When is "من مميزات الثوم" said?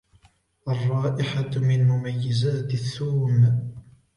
1.57-3.63